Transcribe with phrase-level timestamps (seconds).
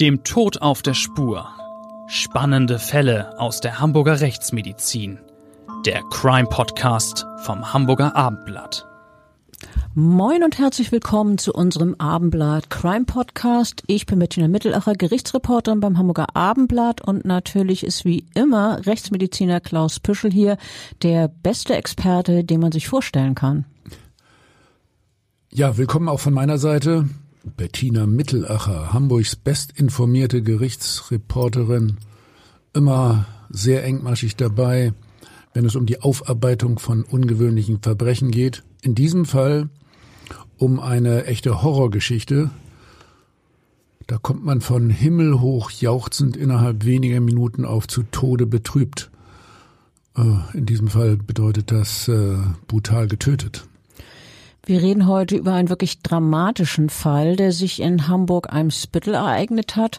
[0.00, 1.48] Dem Tod auf der Spur.
[2.06, 5.18] Spannende Fälle aus der Hamburger Rechtsmedizin.
[5.84, 8.86] Der Crime Podcast vom Hamburger Abendblatt.
[9.96, 13.82] Moin und herzlich willkommen zu unserem Abendblatt Crime Podcast.
[13.88, 19.98] Ich bin Bettina Mittelacher, Gerichtsreporterin beim Hamburger Abendblatt und natürlich ist wie immer Rechtsmediziner Klaus
[19.98, 20.58] Püschel hier,
[21.02, 23.64] der beste Experte, den man sich vorstellen kann.
[25.50, 27.08] Ja, willkommen auch von meiner Seite.
[27.48, 31.96] Bettina Mittelacher, Hamburgs bestinformierte Gerichtsreporterin,
[32.72, 34.92] immer sehr engmaschig dabei,
[35.54, 38.62] wenn es um die Aufarbeitung von ungewöhnlichen Verbrechen geht.
[38.82, 39.68] In diesem Fall
[40.58, 42.50] um eine echte Horrorgeschichte.
[44.06, 49.10] Da kommt man von himmelhoch jauchzend innerhalb weniger Minuten auf zu Tode betrübt.
[50.16, 50.22] Äh,
[50.54, 52.36] in diesem Fall bedeutet das äh,
[52.66, 53.66] brutal getötet.
[54.68, 59.98] Wir reden heute über einen wirklich dramatischen Fall, der sich in Hamburg-Eimsbüttel ereignet hat.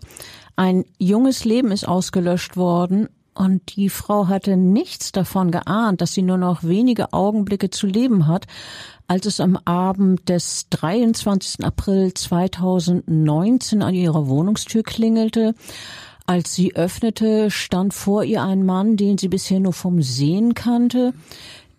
[0.55, 6.21] Ein junges Leben ist ausgelöscht worden und die Frau hatte nichts davon geahnt, dass sie
[6.21, 8.45] nur noch wenige Augenblicke zu leben hat,
[9.07, 11.65] als es am Abend des 23.
[11.65, 15.55] April 2019 an ihrer Wohnungstür klingelte.
[16.27, 21.13] Als sie öffnete, stand vor ihr ein Mann, den sie bisher nur vom Sehen kannte.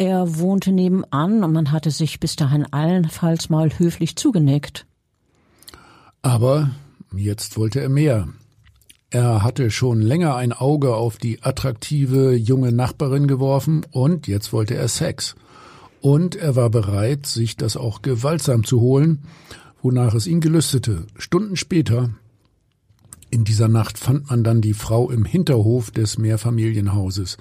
[0.00, 4.86] Er wohnte nebenan und man hatte sich bis dahin allenfalls mal höflich zugenickt.
[6.22, 6.70] Aber
[7.14, 8.30] jetzt wollte er mehr.
[9.10, 14.74] Er hatte schon länger ein Auge auf die attraktive junge Nachbarin geworfen und jetzt wollte
[14.74, 15.34] er Sex.
[16.00, 19.24] Und er war bereit, sich das auch gewaltsam zu holen,
[19.82, 21.08] wonach es ihn gelüstete.
[21.18, 22.08] Stunden später,
[23.28, 27.36] in dieser Nacht, fand man dann die Frau im Hinterhof des Mehrfamilienhauses.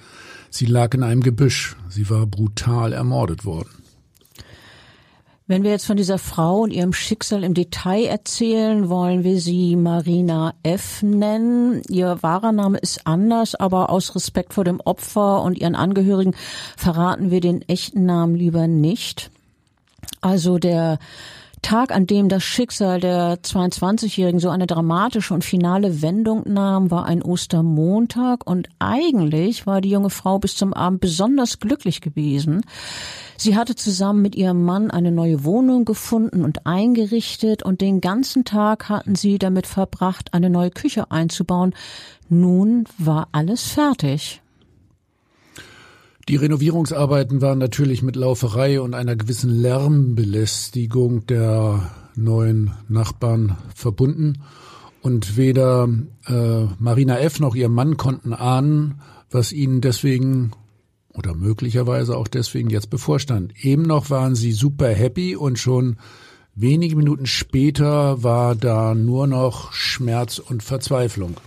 [0.50, 1.75] Sie lag in einem Gebüsch.
[1.89, 3.69] Sie war brutal ermordet worden.
[5.50, 9.75] Wenn wir jetzt von dieser Frau und ihrem Schicksal im Detail erzählen, wollen wir sie
[9.75, 11.02] Marina F.
[11.02, 11.81] nennen.
[11.89, 16.35] Ihr wahrer Name ist anders, aber aus Respekt vor dem Opfer und ihren Angehörigen
[16.78, 19.31] verraten wir den echten Namen lieber nicht.
[20.22, 21.00] Also der
[21.62, 27.06] Tag, an dem das Schicksal der 22-Jährigen so eine dramatische und finale Wendung nahm, war
[27.06, 32.62] ein Ostermontag und eigentlich war die junge Frau bis zum Abend besonders glücklich gewesen.
[33.38, 38.46] Sie hatte zusammen mit ihrem Mann eine neue Wohnung gefunden und eingerichtet und den ganzen
[38.46, 41.74] Tag hatten sie damit verbracht, eine neue Küche einzubauen.
[42.28, 44.42] Nun war alles fertig.
[46.29, 54.44] Die Renovierungsarbeiten waren natürlich mit Lauferei und einer gewissen Lärmbelästigung der neuen Nachbarn verbunden.
[55.01, 55.89] Und weder
[56.28, 57.39] äh, Marina F.
[57.39, 59.01] noch ihr Mann konnten ahnen,
[59.31, 60.51] was ihnen deswegen
[61.16, 63.53] oder möglicherweise auch deswegen jetzt bevorstand.
[63.66, 65.97] Eben noch waren sie super happy und schon
[66.53, 71.38] wenige Minuten später war da nur noch Schmerz und Verzweiflung.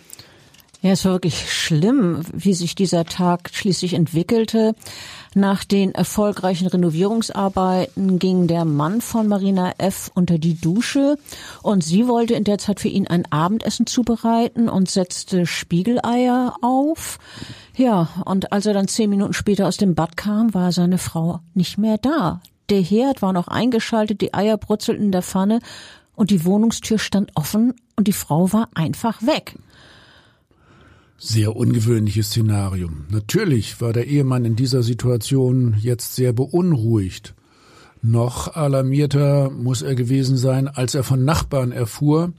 [0.82, 4.74] Ja, es war wirklich schlimm, wie sich dieser Tag schließlich entwickelte.
[5.32, 10.10] Nach den erfolgreichen Renovierungsarbeiten ging der Mann von Marina F.
[10.14, 11.18] unter die Dusche
[11.62, 17.20] und sie wollte in der Zeit für ihn ein Abendessen zubereiten und setzte Spiegeleier auf.
[17.76, 21.38] Ja, und als er dann zehn Minuten später aus dem Bad kam, war seine Frau
[21.54, 22.40] nicht mehr da.
[22.70, 25.60] Der Herd war noch eingeschaltet, die Eier brutzelten in der Pfanne
[26.16, 29.54] und die Wohnungstür stand offen und die Frau war einfach weg.
[31.24, 32.90] Sehr ungewöhnliches Szenario.
[33.08, 37.36] Natürlich war der Ehemann in dieser Situation jetzt sehr beunruhigt.
[38.02, 42.32] Noch alarmierter muss er gewesen sein, als er von Nachbarn erfuhr,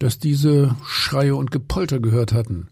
[0.00, 2.66] dass diese Schreie und Gepolter gehört hatten.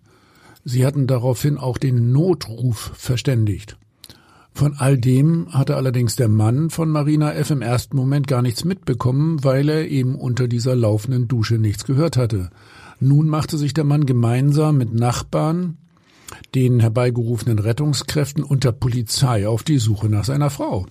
[0.65, 3.77] Sie hatten daraufhin auch den Notruf verständigt.
[4.53, 7.53] Von all dem hatte allerdings der Mann von Marina F.
[7.53, 12.17] im ersten Moment gar nichts mitbekommen, weil er eben unter dieser laufenden Dusche nichts gehört
[12.17, 12.50] hatte.
[13.03, 15.77] Nun machte sich der Mann gemeinsam mit Nachbarn,
[16.55, 20.87] den herbeigerufenen Rettungskräften und der Polizei auf die Suche nach seiner Frau.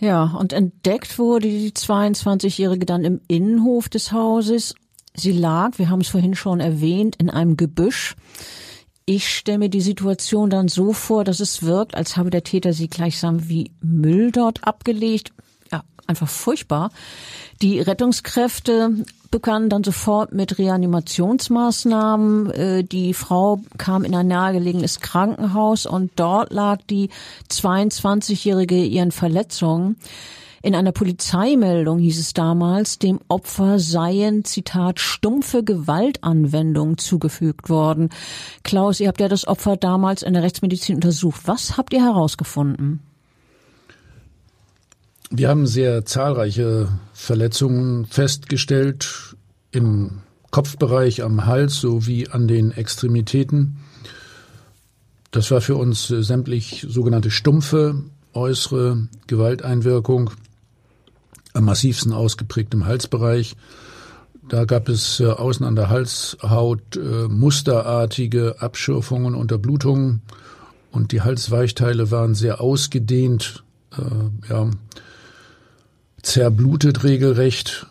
[0.00, 4.74] Ja, und entdeckt wurde die 22-Jährige dann im Innenhof des Hauses.
[5.14, 8.16] Sie lag, wir haben es vorhin schon erwähnt, in einem Gebüsch.
[9.06, 12.72] Ich stelle mir die Situation dann so vor, dass es wirkt, als habe der Täter
[12.72, 15.32] sie gleichsam wie Müll dort abgelegt.
[15.70, 16.90] Ja, einfach furchtbar.
[17.60, 22.50] Die Rettungskräfte begannen dann sofort mit Reanimationsmaßnahmen.
[22.52, 27.10] Äh, die Frau kam in ein nahegelegenes Krankenhaus und dort lag die
[27.50, 29.96] 22-Jährige ihren Verletzungen.
[30.62, 38.10] In einer Polizeimeldung hieß es damals, dem Opfer seien, Zitat, stumpfe Gewaltanwendungen zugefügt worden.
[38.62, 41.40] Klaus, ihr habt ja das Opfer damals in der Rechtsmedizin untersucht.
[41.46, 43.00] Was habt ihr herausgefunden?
[45.34, 49.34] Wir haben sehr zahlreiche Verletzungen festgestellt
[49.70, 50.20] im
[50.50, 53.78] Kopfbereich, am Hals sowie an den Extremitäten.
[55.30, 58.02] Das war für uns äh, sämtlich sogenannte stumpfe
[58.34, 60.32] äußere Gewalteinwirkung,
[61.54, 63.56] am massivsten ausgeprägt im Halsbereich.
[64.46, 70.20] Da gab es äh, außen an der Halshaut äh, musterartige Abschürfungen unter Blutungen
[70.90, 73.64] und die Halsweichteile waren sehr ausgedehnt,
[74.48, 74.70] ja,
[76.22, 77.86] zerblutet regelrecht.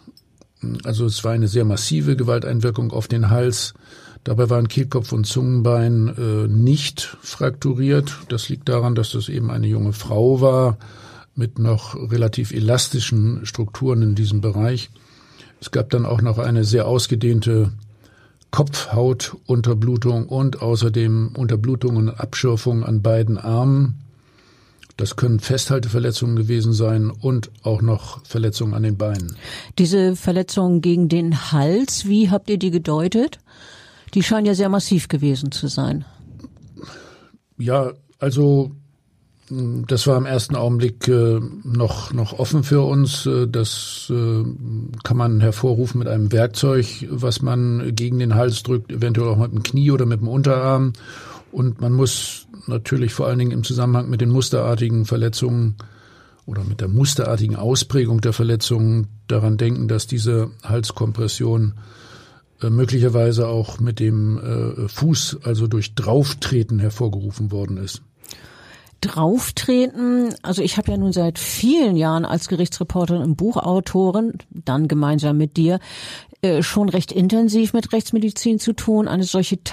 [0.84, 3.74] Also es war eine sehr massive Gewalteinwirkung auf den Hals.
[4.24, 8.18] Dabei waren Kehlkopf und Zungenbein äh, nicht frakturiert.
[8.30, 10.78] Das liegt daran, dass das eben eine junge Frau war
[11.36, 14.92] mit noch relativ elastischen Strukturen in diesem Bereich.
[15.60, 17.72] Es gab dann auch noch eine sehr ausgedehnte
[18.52, 24.02] Kopfhautunterblutung und außerdem Unterblutungen und Abschürfungen an beiden Armen.
[24.98, 29.36] Das können Festhalteverletzungen gewesen sein und auch noch Verletzungen an den Beinen.
[29.78, 33.40] Diese Verletzungen gegen den Hals, wie habt ihr die gedeutet?
[34.14, 36.06] Die scheinen ja sehr massiv gewesen zu sein.
[37.58, 38.72] Ja, also
[39.52, 43.26] das war im ersten Augenblick äh, noch, noch offen für uns.
[43.26, 44.44] Äh, das äh,
[45.04, 49.52] kann man hervorrufen mit einem Werkzeug, was man gegen den Hals drückt, eventuell auch mit
[49.52, 50.94] dem Knie oder mit dem Unterarm.
[51.52, 55.76] Und man muss natürlich vor allen Dingen im Zusammenhang mit den musterartigen Verletzungen
[56.46, 61.76] oder mit der musterartigen Ausprägung der Verletzungen daran denken, dass diese Halskompression
[62.62, 68.02] äh, möglicherweise auch mit dem äh, Fuß, also durch Drauftreten hervorgerufen worden ist.
[69.02, 75.38] Drauftreten, also ich habe ja nun seit vielen Jahren als Gerichtsreporterin und Buchautorin, dann gemeinsam
[75.38, 75.80] mit dir,
[76.44, 79.08] äh, schon recht intensiv mit Rechtsmedizin zu tun.
[79.08, 79.64] Eine solche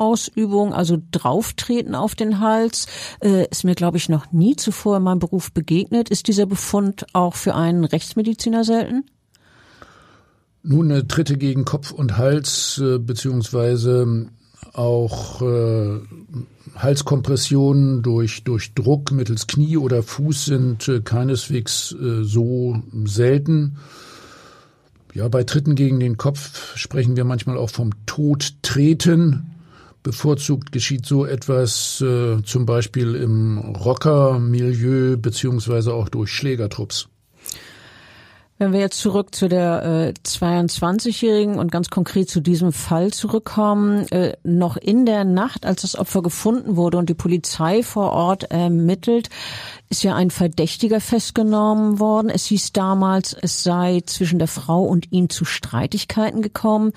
[0.00, 2.86] Tatausübung, also Drauftreten auf den Hals,
[3.20, 6.08] ist mir, glaube ich, noch nie zuvor in meinem Beruf begegnet.
[6.08, 9.04] Ist dieser Befund auch für einen Rechtsmediziner selten?
[10.62, 14.28] Nun, eine Tritte gegen Kopf und Hals, äh, beziehungsweise
[14.74, 16.00] auch äh,
[16.76, 23.78] Halskompressionen durch, durch Druck mittels Knie oder Fuß sind äh, keineswegs äh, so selten.
[25.14, 29.59] Ja, bei Tritten gegen den Kopf sprechen wir manchmal auch vom Todtreten.
[30.02, 37.08] Bevorzugt geschieht so etwas äh, zum Beispiel im Rockermilieu beziehungsweise auch durch Schlägertrupps.
[38.60, 44.06] Wenn wir jetzt zurück zu der äh, 22-Jährigen und ganz konkret zu diesem Fall zurückkommen,
[44.10, 48.50] äh, noch in der Nacht, als das Opfer gefunden wurde und die Polizei vor Ort
[48.50, 49.30] ermittelt,
[49.88, 52.28] ist ja ein Verdächtiger festgenommen worden.
[52.28, 56.92] Es hieß damals, es sei zwischen der Frau und ihm zu Streitigkeiten gekommen.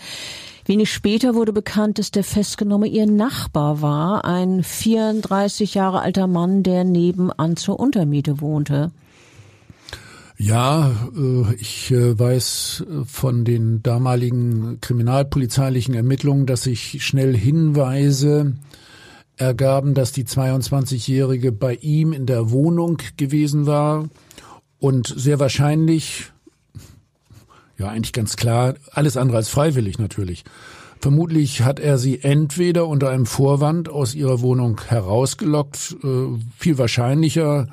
[0.66, 6.64] Wenig später wurde bekannt, dass der Festgenommene ihr Nachbar war, ein 34 Jahre alter Mann,
[6.64, 8.92] der nebenan zur Untermiete wohnte.
[10.38, 18.54] Ja, äh, ich äh, weiß äh, von den damaligen kriminalpolizeilichen Ermittlungen, dass sich schnell Hinweise
[19.38, 24.10] ergaben, dass die 22-Jährige bei ihm in der Wohnung gewesen war
[24.80, 26.33] und sehr wahrscheinlich,
[27.78, 30.44] ja eigentlich ganz klar, alles andere als freiwillig natürlich.
[31.00, 35.98] Vermutlich hat er sie entweder unter einem Vorwand aus ihrer Wohnung herausgelockt,
[36.58, 37.68] viel wahrscheinlicher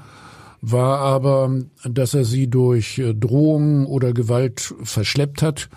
[0.62, 5.69] war aber, dass er sie durch äh, Drohungen oder Gewalt verschleppt hat.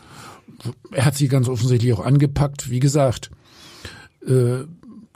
[0.91, 2.69] Er hat sie ganz offensichtlich auch angepackt.
[2.69, 3.31] Wie gesagt,
[4.27, 4.65] äh,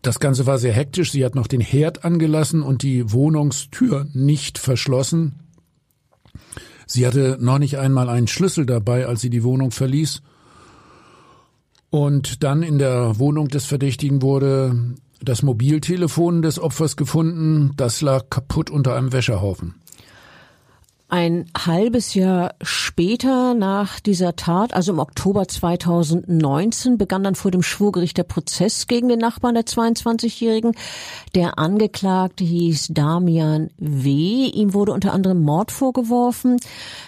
[0.02, 1.12] das Ganze war sehr hektisch.
[1.12, 5.40] Sie hat noch den Herd angelassen und die Wohnungstür nicht verschlossen.
[6.88, 10.22] Sie hatte noch nicht einmal einen Schlüssel dabei, als sie die Wohnung verließ.
[11.90, 18.30] Und dann in der Wohnung des Verdächtigen wurde das Mobiltelefon des Opfers gefunden, das lag
[18.30, 19.76] kaputt unter einem Wäscherhaufen.
[21.10, 27.64] Ein halbes Jahr später nach dieser Tat, also im Oktober 2019, begann dann vor dem
[27.64, 30.74] Schwurgericht der Prozess gegen den Nachbarn der 22-Jährigen.
[31.34, 34.48] Der Angeklagte hieß Damian W.
[34.48, 36.58] Ihm wurde unter anderem Mord vorgeworfen.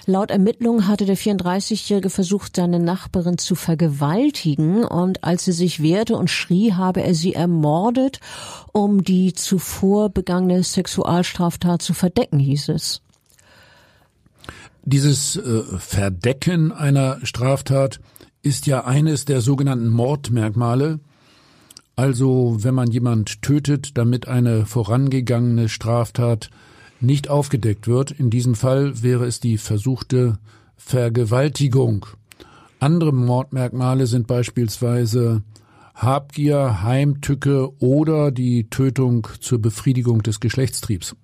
[0.05, 6.15] Laut Ermittlungen hatte der 34-Jährige versucht, seine Nachbarin zu vergewaltigen und als sie sich wehrte
[6.15, 8.21] und schrie, habe er sie ermordet,
[8.71, 13.01] um die zuvor begangene Sexualstraftat zu verdecken, hieß es.
[14.83, 17.99] Dieses äh, Verdecken einer Straftat
[18.41, 20.99] ist ja eines der sogenannten Mordmerkmale.
[21.95, 26.49] Also wenn man jemand tötet, damit eine vorangegangene Straftat
[27.01, 28.11] nicht aufgedeckt wird.
[28.11, 30.37] In diesem Fall wäre es die versuchte
[30.77, 32.05] Vergewaltigung.
[32.79, 35.43] Andere Mordmerkmale sind beispielsweise
[35.93, 41.15] Habgier, Heimtücke oder die Tötung zur Befriedigung des Geschlechtstriebs.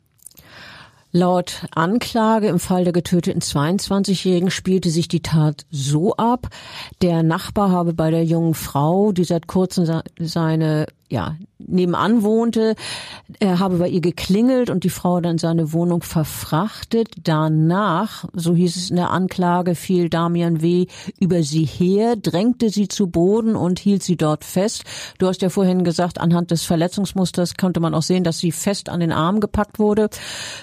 [1.15, 6.49] Laut Anklage im Fall der getöteten 22-Jährigen spielte sich die Tat so ab,
[7.01, 12.75] der Nachbar habe bei der jungen Frau, die seit kurzem seine ja, nebenan wohnte.
[13.39, 17.09] Er habe bei ihr geklingelt und die Frau dann seine Wohnung verfrachtet.
[17.23, 20.87] Danach, so hieß es in der Anklage, fiel Damian W.
[21.19, 24.83] über sie her, drängte sie zu Boden und hielt sie dort fest.
[25.19, 28.89] Du hast ja vorhin gesagt, anhand des Verletzungsmusters konnte man auch sehen, dass sie fest
[28.89, 30.09] an den Arm gepackt wurde.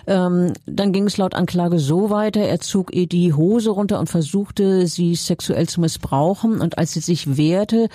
[0.08, 2.40] Ähm, dann ging es laut Anklage so weiter.
[2.40, 6.60] Er zog ihr die Hose runter und versuchte, sie sexuell zu missbrauchen.
[6.60, 7.88] Und als sie sich wehrte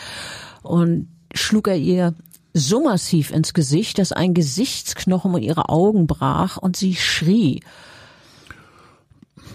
[0.63, 2.13] und schlug er ihr
[2.58, 7.62] so massiv ins Gesicht, dass ein Gesichtsknochen um ihre Augen brach und sie schrie.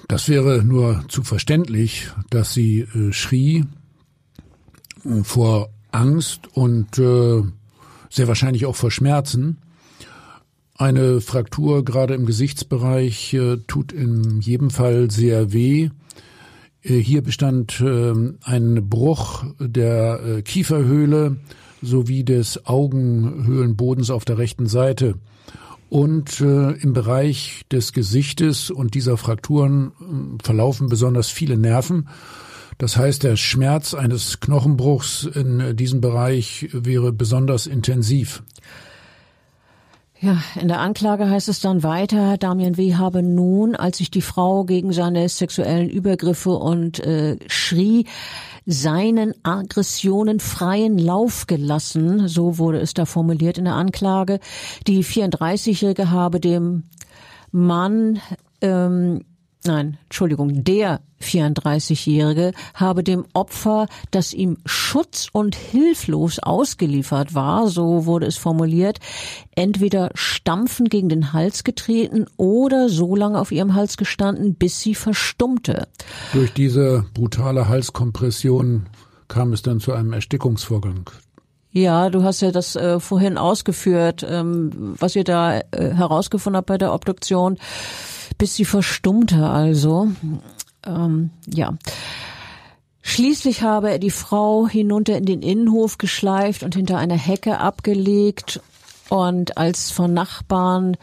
[0.09, 3.65] Das wäre nur zu verständlich, dass sie äh, schrie
[5.05, 7.43] äh, vor Angst und äh,
[8.11, 9.59] sehr wahrscheinlich auch vor Schmerzen.
[10.75, 15.91] Eine Fraktur gerade im Gesichtsbereich äh, tut in jedem Fall sehr weh.
[16.83, 21.39] Äh, hier bestand äh, ein Bruch der Kieferhöhle
[21.83, 25.17] sowie des Augenhöhlenbodens auf der rechten Seite.
[25.91, 32.09] Und äh, im Bereich des Gesichtes und dieser Frakturen äh, verlaufen besonders viele Nerven.
[32.79, 38.43] Das heißt, der Schmerz eines Knochenbruchs in diesem Bereich wäre besonders intensiv.
[40.23, 42.95] Ja, in der Anklage heißt es dann weiter, Damian W.
[42.95, 48.07] habe nun, als sich die Frau gegen seine sexuellen Übergriffe und äh, schrie,
[48.67, 54.41] seinen Aggressionen freien Lauf gelassen, so wurde es da formuliert in der Anklage.
[54.87, 56.85] Die 34-Jährige habe dem
[57.51, 58.21] Mann
[58.61, 59.25] ähm,
[59.65, 68.07] nein, Entschuldigung, der 34-Jährige habe dem Opfer, das ihm schutz- und hilflos ausgeliefert war, so
[68.07, 68.99] wurde es formuliert,
[69.55, 74.95] entweder stampfend gegen den Hals getreten oder so lange auf ihrem Hals gestanden, bis sie
[74.95, 75.89] verstummte.
[76.33, 78.87] Durch diese brutale Halskompression
[79.29, 81.11] kam es dann zu einem Erstickungsvorgang.
[81.73, 86.67] Ja, du hast ja das äh, vorhin ausgeführt, ähm, was ihr da äh, herausgefunden habt
[86.67, 87.59] bei der Obduktion
[88.39, 90.09] bis sie verstummte also.
[90.87, 91.75] Ähm, ja.
[93.03, 98.61] Schließlich habe er die Frau hinunter in den Innenhof geschleift und hinter einer Hecke abgelegt.
[99.09, 100.97] Und als von Nachbarn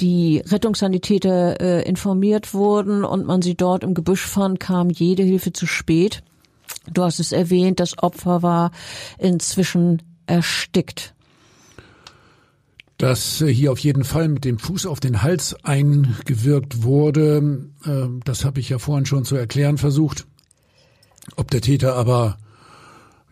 [0.00, 5.52] die Rettungssanitäter äh, informiert wurden und man sie dort im Gebüsch fand, kam jede Hilfe
[5.52, 6.22] zu spät.
[6.92, 8.70] Du hast es erwähnt, das Opfer war
[9.18, 11.14] inzwischen erstickt
[12.98, 17.68] dass hier auf jeden Fall mit dem Fuß auf den Hals eingewirkt wurde.
[17.84, 20.26] Äh, das habe ich ja vorhin schon zu erklären versucht.
[21.36, 22.38] Ob der Täter aber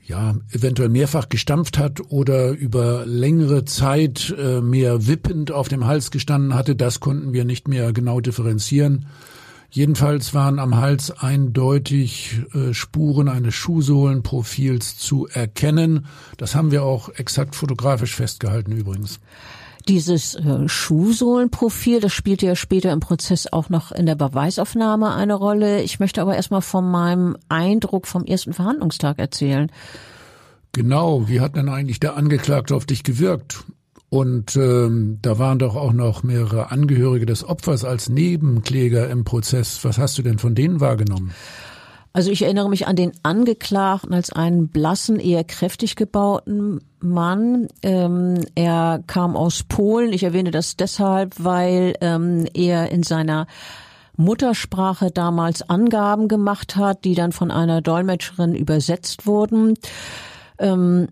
[0.04, 6.11] ja eventuell mehrfach gestampft hat oder über längere Zeit äh, mehr wippend auf dem Hals
[6.11, 9.06] gestanden hatte, das konnten wir nicht mehr genau differenzieren.
[9.75, 16.05] Jedenfalls waren am Hals eindeutig Spuren eines Schuhsohlenprofils zu erkennen.
[16.37, 19.19] Das haben wir auch exakt fotografisch festgehalten übrigens.
[19.88, 25.35] Dieses äh, Schuhsohlenprofil, das spielte ja später im Prozess auch noch in der Beweisaufnahme eine
[25.35, 25.83] Rolle.
[25.83, 29.73] Ich möchte aber erstmal von meinem Eindruck vom ersten Verhandlungstag erzählen.
[30.73, 33.64] Genau, wie hat denn eigentlich der Angeklagte auf dich gewirkt?
[34.12, 39.83] Und ähm, da waren doch auch noch mehrere Angehörige des Opfers als Nebenkläger im Prozess.
[39.87, 41.33] Was hast du denn von denen wahrgenommen?
[42.12, 47.69] Also ich erinnere mich an den Angeklagten als einen blassen, eher kräftig gebauten Mann.
[47.81, 50.12] Ähm, er kam aus Polen.
[50.12, 53.47] Ich erwähne das deshalb, weil ähm, er in seiner
[54.19, 59.73] Muttersprache damals Angaben gemacht hat, die dann von einer Dolmetscherin übersetzt wurden.
[60.59, 61.09] Ähm,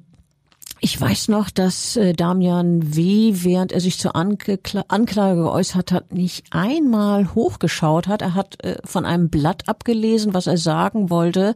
[0.80, 4.56] ich weiß noch, dass äh, Damian W., während er sich zur Ankla
[4.88, 8.22] Anklage geäußert hat, nicht einmal hochgeschaut hat.
[8.22, 11.54] Er hat äh, von einem Blatt abgelesen, was er sagen wollte.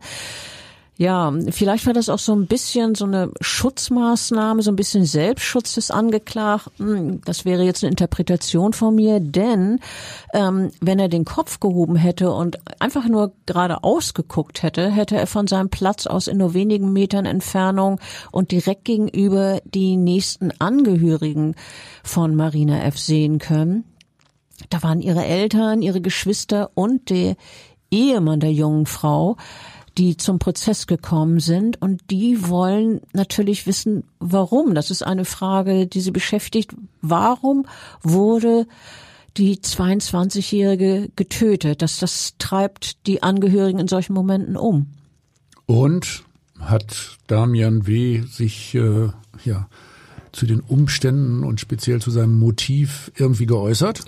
[0.96, 5.74] Ja, vielleicht war das auch so ein bisschen so eine Schutzmaßnahme, so ein bisschen Selbstschutz
[5.74, 7.20] des Angeklagten.
[7.24, 9.80] Das wäre jetzt eine Interpretation von mir, denn
[10.34, 15.26] ähm, wenn er den Kopf gehoben hätte und einfach nur gerade ausgeguckt hätte, hätte er
[15.26, 17.98] von seinem Platz aus in nur wenigen Metern Entfernung
[18.30, 21.56] und direkt gegenüber die nächsten Angehörigen
[22.04, 22.98] von Marina F.
[22.98, 23.82] sehen können.
[24.70, 27.34] Da waren ihre Eltern, ihre Geschwister und der
[27.90, 29.36] Ehemann der jungen Frau
[29.98, 34.74] die zum Prozess gekommen sind und die wollen natürlich wissen, warum.
[34.74, 36.74] Das ist eine Frage, die sie beschäftigt.
[37.00, 37.66] Warum
[38.02, 38.66] wurde
[39.36, 41.82] die 22-Jährige getötet?
[41.82, 44.86] Das, das treibt die Angehörigen in solchen Momenten um.
[45.66, 46.24] Und
[46.60, 48.22] hat Damian W.
[48.22, 49.08] sich äh,
[49.44, 49.68] ja
[50.32, 54.04] zu den Umständen und speziell zu seinem Motiv irgendwie geäußert?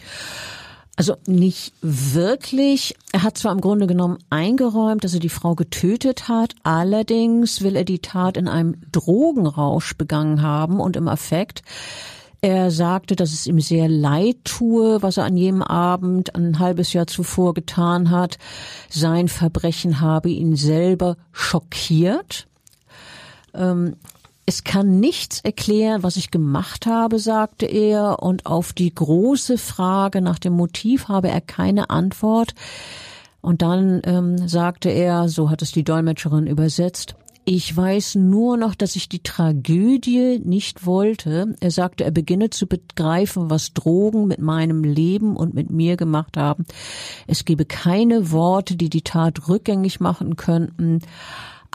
[0.97, 2.95] Also nicht wirklich.
[3.13, 7.77] Er hat zwar im Grunde genommen eingeräumt, dass er die Frau getötet hat, allerdings will
[7.77, 11.63] er die Tat in einem Drogenrausch begangen haben und im Affekt.
[12.41, 16.93] Er sagte, dass es ihm sehr leid tue, was er an jedem Abend ein halbes
[16.95, 18.39] Jahr zuvor getan hat.
[18.89, 22.47] Sein Verbrechen habe ihn selber schockiert.
[23.53, 23.97] Ähm,
[24.47, 30.21] es kann nichts erklären, was ich gemacht habe, sagte er, und auf die große Frage
[30.21, 32.55] nach dem Motiv habe er keine Antwort.
[33.41, 37.17] Und dann ähm, sagte er, so hat es die Dolmetscherin übersetzt,
[37.49, 41.55] ich weiß nur noch, dass ich die Tragödie nicht wollte.
[41.61, 46.37] Er sagte, er beginne zu begreifen, was Drogen mit meinem Leben und mit mir gemacht
[46.37, 46.67] haben.
[47.29, 51.03] Es gebe keine Worte, die die Tat rückgängig machen könnten.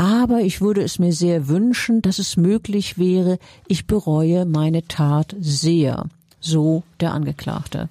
[0.01, 5.35] Aber ich würde es mir sehr wünschen, dass es möglich wäre, ich bereue meine Tat
[5.39, 6.05] sehr.
[6.39, 7.87] So der Angeklagte.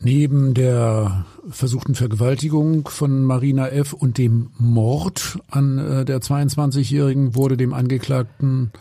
[0.00, 3.92] Neben der versuchten Vergewaltigung von Marina F.
[3.92, 8.72] und dem Mord an äh, der 22-Jährigen wurde dem Angeklagten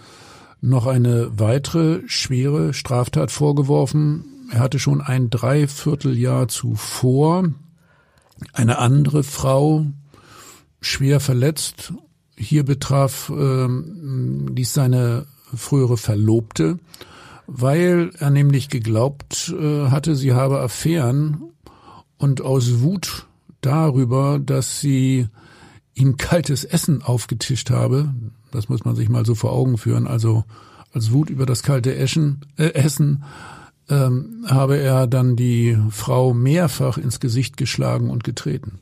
[0.61, 4.25] noch eine weitere schwere Straftat vorgeworfen.
[4.51, 7.49] Er hatte schon ein Dreivierteljahr zuvor
[8.51, 9.85] eine andere Frau
[10.81, 11.93] schwer verletzt.
[12.35, 16.79] Hier betraf ähm, dies seine frühere Verlobte,
[17.47, 21.43] weil er nämlich geglaubt äh, hatte, sie habe Affären
[22.17, 23.27] und aus Wut
[23.61, 25.27] darüber, dass sie
[25.93, 28.13] ihm kaltes Essen aufgetischt habe,
[28.51, 30.43] das muss man sich mal so vor Augen führen, also
[30.93, 33.23] als Wut über das kalte Eschen, äh, Essen
[33.89, 38.79] ähm, habe er dann die Frau mehrfach ins Gesicht geschlagen und getreten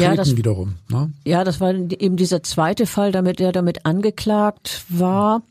[0.00, 0.74] ja, das, wiederum.
[0.88, 1.12] Ne?
[1.24, 5.42] Ja, das war eben dieser zweite Fall, damit er damit angeklagt war.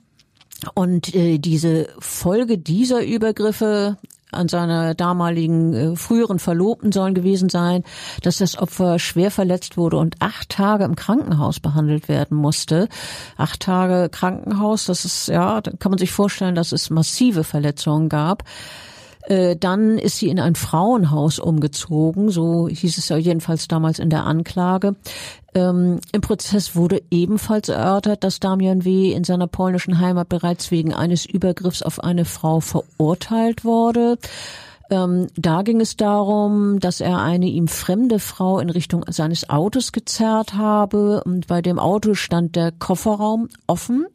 [0.73, 3.97] Und äh, diese Folge dieser Übergriffe
[4.31, 7.83] an seiner damaligen äh, früheren Verlobten sollen gewesen sein,
[8.23, 12.89] dass das Opfer schwer verletzt wurde und acht Tage im Krankenhaus behandelt werden musste.
[13.37, 18.09] Acht Tage Krankenhaus, das ist, ja, da kann man sich vorstellen, dass es massive Verletzungen
[18.09, 18.43] gab.
[19.27, 24.09] Äh, dann ist sie in ein Frauenhaus umgezogen, so hieß es ja jedenfalls damals in
[24.09, 24.95] der Anklage.
[25.53, 29.11] Ähm, Im Prozess wurde ebenfalls erörtert, dass Damian W.
[29.11, 34.17] in seiner polnischen Heimat bereits wegen eines Übergriffs auf eine Frau verurteilt wurde.
[34.89, 39.91] Ähm, da ging es darum, dass er eine ihm fremde Frau in Richtung seines Autos
[39.91, 44.05] gezerrt habe und bei dem Auto stand der Kofferraum offen.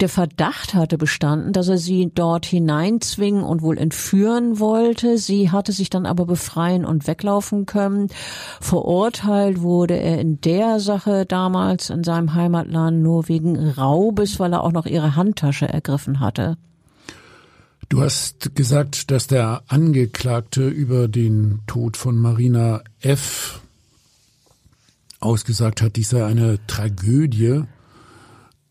[0.00, 5.18] Der Verdacht hatte bestanden, dass er sie dort hineinzwingen und wohl entführen wollte.
[5.18, 8.08] Sie hatte sich dann aber befreien und weglaufen können.
[8.60, 14.64] Verurteilt wurde er in der Sache damals in seinem Heimatland nur wegen Raubes, weil er
[14.64, 16.56] auch noch ihre Handtasche ergriffen hatte.
[17.90, 23.60] Du hast gesagt, dass der Angeklagte über den Tod von Marina F.
[25.18, 27.64] ausgesagt hat, dies sei eine Tragödie.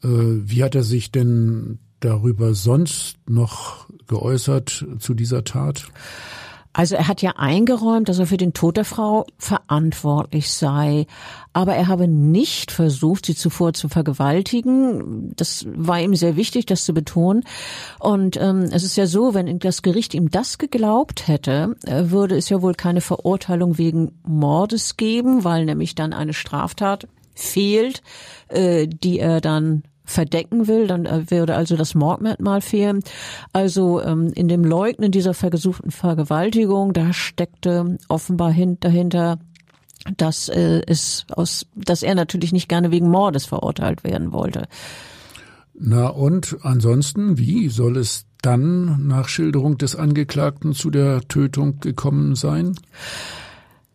[0.04, 5.88] Äh, wie hat er sich denn darüber sonst noch geäußert zu dieser Tat?
[6.72, 11.08] Also er hat ja eingeräumt, dass er für den Tod der Frau verantwortlich sei,
[11.52, 15.34] aber er habe nicht versucht, sie zuvor zu vergewaltigen.
[15.36, 17.44] Das war ihm sehr wichtig, das zu betonen.
[18.00, 22.38] Und ähm, es ist ja so, wenn das Gericht ihm das geglaubt hätte, äh, würde
[22.38, 27.08] es ja wohl keine Verurteilung wegen Mordes geben, weil nämlich dann eine Straftat
[27.40, 28.02] fehlt,
[28.50, 33.02] äh, die er dann verdecken will, dann äh, würde also das Mordmerkmal fehlen.
[33.54, 39.38] Also ähm, in dem Leugnen dieser versuchten Vergewaltigung, da steckte offenbar dahinter,
[40.18, 44.68] dass äh, es aus, dass er natürlich nicht gerne wegen Mordes verurteilt werden wollte.
[45.78, 52.36] Na und ansonsten, wie soll es dann nach Schilderung des Angeklagten zu der Tötung gekommen
[52.36, 52.76] sein?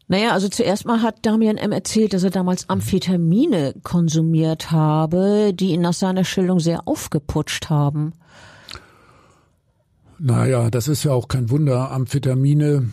[0.06, 1.72] Naja, also zuerst mal hat Damian M.
[1.72, 8.12] erzählt, dass er damals Amphetamine konsumiert habe, die ihn nach seiner Schilderung sehr aufgeputscht haben.
[10.18, 11.90] Naja, das ist ja auch kein Wunder.
[11.90, 12.90] Amphetamine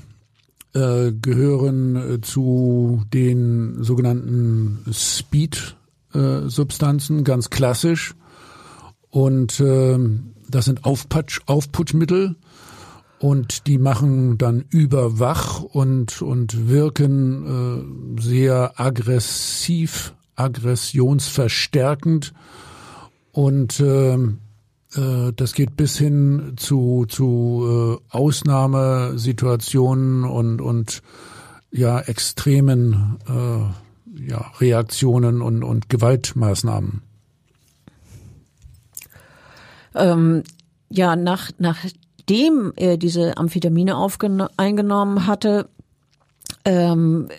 [0.74, 8.16] äh, gehören äh, zu den sogenannten Speed-Substanzen, äh, ganz klassisch.
[9.10, 10.00] Und äh,
[10.50, 12.36] das sind Aufputsch, Aufputschmittel
[13.22, 22.34] und die machen dann überwach und und wirken äh, sehr aggressiv, aggressionsverstärkend
[23.32, 24.32] und äh, äh,
[25.36, 31.04] das geht bis hin zu zu äh, Ausnahmesituationen und und
[31.70, 33.60] ja extremen äh,
[34.32, 37.04] ja Reaktionen und und Gewaltmaßnahmen.
[39.94, 40.42] Ähm,
[40.90, 41.86] ja, nach nach
[42.22, 43.98] nachdem er diese Amphetamine
[44.58, 45.70] eingenommen hatte,
[46.66, 47.30] ähm,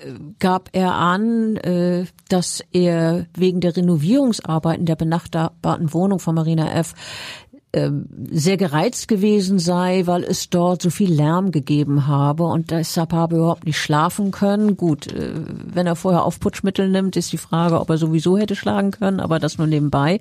[0.40, 6.94] gab er an, äh, dass er wegen der Renovierungsarbeiten der benachbarten Wohnung von Marina F
[8.30, 13.36] sehr gereizt gewesen sei, weil es dort so viel Lärm gegeben habe und deshalb habe
[13.36, 14.76] er überhaupt nicht schlafen können.
[14.76, 15.32] Gut, äh,
[15.72, 19.38] wenn er vorher Aufputschmittel nimmt, ist die Frage, ob er sowieso hätte schlagen können, aber
[19.38, 20.20] das nur nebenbei.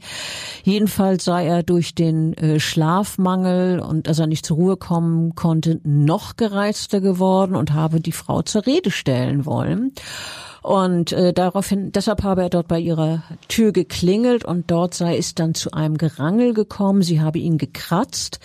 [0.64, 5.82] Jedenfalls sei er durch den äh, Schlafmangel und dass er nicht zur Ruhe kommen konnte,
[5.84, 9.92] noch gereizter geworden und habe die Frau zur Rede stellen wollen.
[10.62, 15.34] Und äh, daraufhin, deshalb habe er dort bei ihrer Tür geklingelt und dort sei es
[15.34, 17.02] dann zu einem Gerangel gekommen.
[17.02, 18.40] Sie habe ihn gekratzt.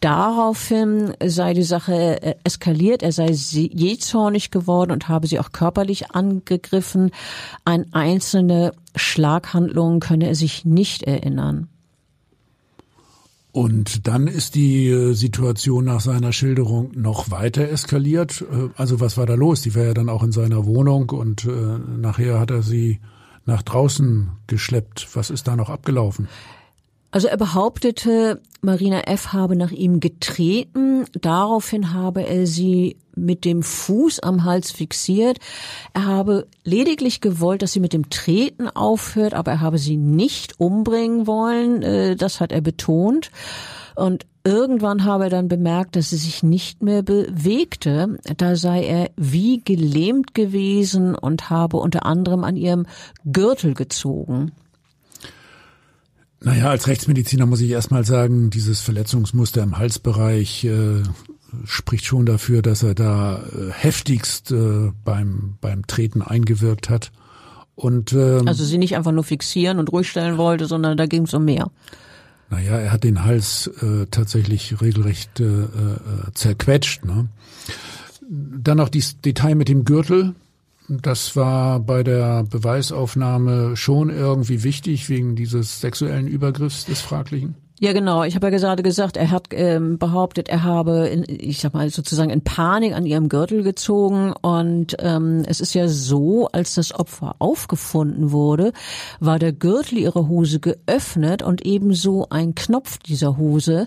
[0.00, 6.10] Daraufhin sei die Sache äh, eskaliert, er sei jähzornig geworden und habe sie auch körperlich
[6.10, 7.12] angegriffen.
[7.64, 11.68] An einzelne Schlaghandlungen könne er sich nicht erinnern.
[13.52, 18.42] Und dann ist die äh, Situation nach seiner Schilderung noch weiter eskaliert.
[18.50, 19.60] Äh, also was war da los?
[19.60, 22.98] Die war ja dann auch in seiner Wohnung und äh, nachher hat er sie
[23.44, 25.08] nach draußen geschleppt.
[25.14, 26.28] Was ist da noch abgelaufen?
[27.12, 29.34] Also er behauptete, Marina F.
[29.34, 31.04] habe nach ihm getreten.
[31.20, 35.38] Daraufhin habe er sie mit dem Fuß am Hals fixiert.
[35.92, 40.58] Er habe lediglich gewollt, dass sie mit dem Treten aufhört, aber er habe sie nicht
[40.58, 41.82] umbringen wollen.
[41.82, 43.30] Äh, das hat er betont.
[43.94, 48.16] Und irgendwann habe er dann bemerkt, dass sie sich nicht mehr bewegte.
[48.38, 52.86] Da sei er wie gelähmt gewesen und habe unter anderem an ihrem
[53.30, 54.52] Gürtel gezogen.
[56.44, 61.02] Naja, als Rechtsmediziner muss ich erstmal sagen, dieses Verletzungsmuster im Halsbereich äh,
[61.64, 67.12] spricht schon dafür, dass er da äh, heftigst äh, beim, beim Treten eingewirkt hat.
[67.74, 71.24] Und, ähm, also sie nicht einfach nur fixieren und ruhig stellen wollte, sondern da ging
[71.24, 71.70] es um mehr.
[72.50, 75.68] Naja, er hat den Hals äh, tatsächlich regelrecht äh, äh,
[76.34, 77.04] zerquetscht.
[77.04, 77.28] Ne?
[78.28, 80.34] Dann noch dieses Detail mit dem Gürtel.
[81.00, 87.54] Das war bei der Beweisaufnahme schon irgendwie wichtig wegen dieses sexuellen Übergriffs des Fraglichen.
[87.82, 88.22] Ja, genau.
[88.22, 91.90] Ich habe ja gerade gesagt, er hat ähm, behauptet, er habe, in, ich sag mal
[91.90, 94.32] sozusagen in Panik an ihrem Gürtel gezogen.
[94.40, 98.72] Und ähm, es ist ja so, als das Opfer aufgefunden wurde,
[99.18, 103.86] war der Gürtel ihrer Hose geöffnet und ebenso ein Knopf dieser Hose.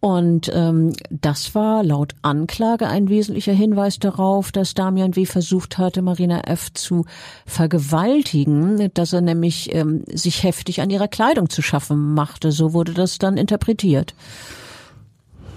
[0.00, 5.24] Und ähm, das war laut Anklage ein wesentlicher Hinweis darauf, dass Damian W.
[5.24, 6.74] versucht hatte, Marina F.
[6.74, 7.06] zu
[7.46, 12.52] vergewaltigen, dass er nämlich ähm, sich heftig an ihrer Kleidung zu schaffen machte.
[12.52, 14.14] So wurde das dann dann interpretiert.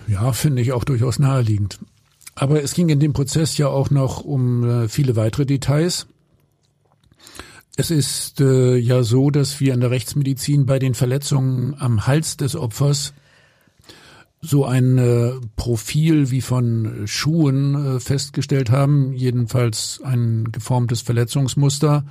[0.08, 1.80] Ja, finde ich auch durchaus naheliegend.
[2.36, 6.08] Aber es ging in dem Prozess ja auch noch um äh, viele weitere Details.
[7.76, 12.38] Es ist äh, ja so, dass wir in der Rechtsmedizin bei den Verletzungen am Hals
[12.38, 13.14] des Opfers
[14.42, 22.04] so ein äh, Profil wie von Schuhen äh, festgestellt haben, jedenfalls ein geformtes Verletzungsmuster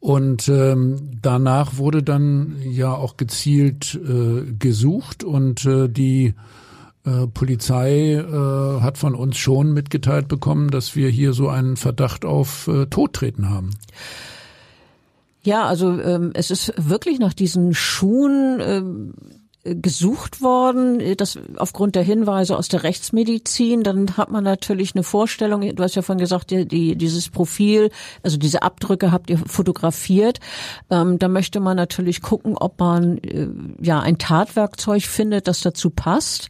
[0.00, 6.34] und ähm, danach wurde dann ja auch gezielt äh, gesucht und äh, die
[7.04, 12.24] äh, Polizei äh, hat von uns schon mitgeteilt bekommen, dass wir hier so einen Verdacht
[12.24, 13.70] auf äh, Todtreten haben.
[15.42, 19.14] Ja, also ähm, es ist wirklich nach diesen Schuhen ähm,
[19.74, 25.62] gesucht worden, das aufgrund der Hinweise aus der Rechtsmedizin, dann hat man natürlich eine Vorstellung,
[25.74, 27.90] du hast ja vorhin gesagt, die, die, dieses Profil,
[28.22, 30.40] also diese Abdrücke habt ihr fotografiert,
[30.90, 33.48] ähm, da möchte man natürlich gucken, ob man äh,
[33.80, 36.48] ja ein Tatwerkzeug findet, das dazu passt.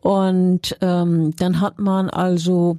[0.00, 2.76] Und ähm, dann hat man also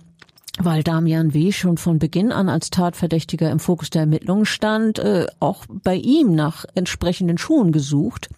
[0.59, 1.51] weil Damian W.
[1.51, 6.35] schon von Beginn an als Tatverdächtiger im Fokus der Ermittlungen stand, äh, auch bei ihm
[6.35, 8.29] nach entsprechenden Schuhen gesucht.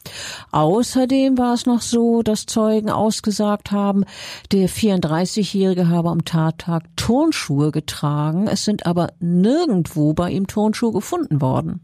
[0.51, 4.05] Außerdem war es noch so, dass Zeugen ausgesagt haben,
[4.53, 8.47] der 34-Jährige habe am Tattag Turnschuhe getragen.
[8.47, 11.81] Es sind aber nirgendwo bei ihm Turnschuhe gefunden worden.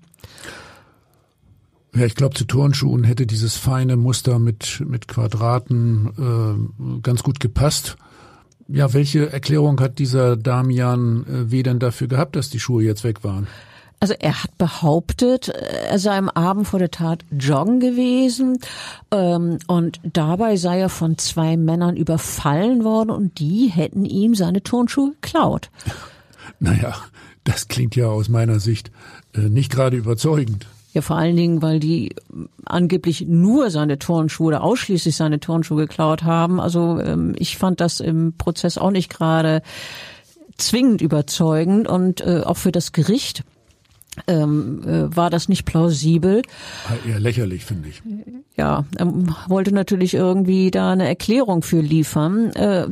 [1.93, 7.41] Ja, ich glaube, zu Turnschuhen hätte dieses feine Muster mit, mit Quadraten äh, ganz gut
[7.41, 7.97] gepasst.
[8.73, 11.63] Ja, welche Erklärung hat dieser Damian äh, W.
[11.63, 13.47] denn dafür gehabt, dass die Schuhe jetzt weg waren?
[13.99, 18.57] Also er hat behauptet, er sei am Abend vor der Tat joggen gewesen
[19.11, 24.63] ähm, und dabei sei er von zwei Männern überfallen worden und die hätten ihm seine
[24.63, 25.69] Turnschuhe geklaut.
[26.63, 26.93] Naja,
[27.43, 28.91] das klingt ja aus meiner Sicht
[29.33, 30.67] äh, nicht gerade überzeugend.
[30.93, 32.15] Ja, vor allen Dingen, weil die
[32.65, 36.59] angeblich nur seine Turnschuhe oder ausschließlich seine Turnschuhe geklaut haben.
[36.59, 39.61] Also ähm, ich fand das im Prozess auch nicht gerade
[40.57, 43.43] zwingend überzeugend und äh, auch für das Gericht
[44.27, 46.41] ähm, äh, war das nicht plausibel.
[47.07, 48.01] Eher lächerlich, finde ich.
[48.55, 52.51] Ja, ähm, wollte natürlich irgendwie da eine Erklärung für liefern.
[52.51, 52.87] Äh,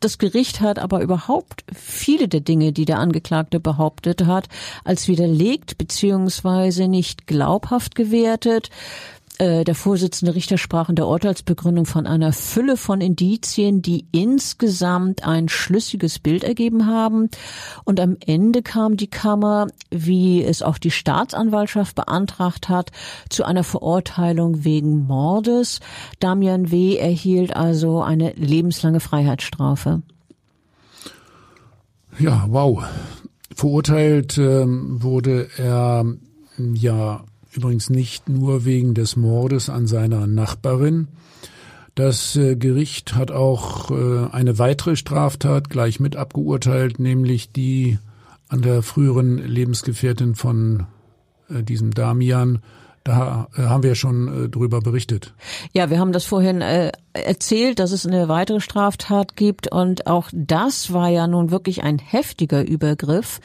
[0.00, 4.48] das Gericht hat aber überhaupt viele der Dinge, die der Angeklagte behauptet hat,
[4.84, 8.70] als widerlegt beziehungsweise nicht glaubhaft gewertet.
[9.38, 15.26] Äh, der Vorsitzende Richter sprach in der Urteilsbegründung von einer Fülle von Indizien, die insgesamt
[15.26, 17.30] ein schlüssiges Bild ergeben haben.
[17.84, 22.90] Und am Ende kam die Kammer, wie es auch die Staatsanwaltschaft beantragt hat,
[23.30, 25.80] zu einer Verurteilung wegen Mordes.
[26.20, 26.96] Damian W.
[26.96, 30.02] erhielt also eine lebenslange Freiheitsstrafe.
[32.18, 32.84] Ja, wow.
[33.54, 36.04] Verurteilt ähm, wurde er
[36.74, 41.08] ja übrigens nicht nur wegen des Mordes an seiner Nachbarin.
[41.94, 47.98] Das äh, Gericht hat auch äh, eine weitere Straftat gleich mit abgeurteilt, nämlich die
[48.48, 50.86] an der früheren Lebensgefährtin von
[51.50, 52.62] äh, diesem Damian.
[53.04, 55.34] Da haben wir schon drüber berichtet.
[55.72, 60.92] Ja, wir haben das vorhin erzählt, dass es eine weitere Straftat gibt und auch das
[60.92, 63.40] war ja nun wirklich ein heftiger Übergriff.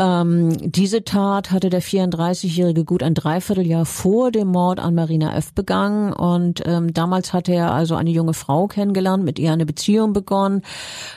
[0.00, 5.52] Ähm, diese Tat hatte der 34-Jährige gut ein Dreivierteljahr vor dem Mord an Marina F.
[5.52, 10.14] begangen und ähm, damals hatte er also eine junge Frau kennengelernt, mit ihr eine Beziehung
[10.14, 10.62] begonnen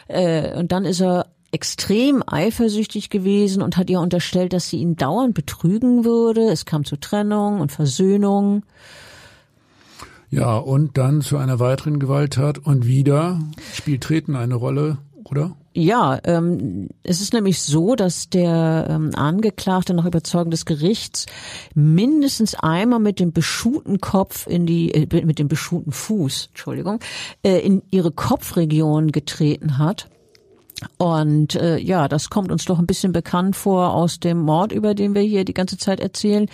[0.09, 4.97] äh, und dann ist er extrem eifersüchtig gewesen und hat ihr unterstellt, dass sie ihn
[4.97, 6.49] dauernd betrügen würde.
[6.49, 8.63] Es kam zu Trennung und Versöhnung.
[10.29, 13.39] Ja, und dann zu einer weiteren Gewalttat und wieder
[13.73, 15.55] spielt Treten eine Rolle, oder?
[15.75, 21.25] Ja, ähm, es ist nämlich so, dass der ähm, Angeklagte nach Überzeugung des Gerichts
[21.73, 26.99] mindestens einmal mit dem beschuhten Kopf in die, äh, mit dem beschuhten Fuß, Entschuldigung,
[27.41, 30.09] äh, in ihre Kopfregion getreten hat.
[30.97, 34.93] Und äh, ja, das kommt uns doch ein bisschen bekannt vor aus dem Mord, über
[34.95, 36.47] den wir hier die ganze Zeit erzählen.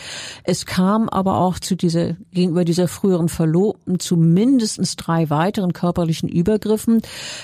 [0.43, 6.29] Es kam aber auch zu dieser gegenüber dieser früheren Verlobten zu mindestens drei weiteren körperlichen
[6.29, 7.01] Übergriffen.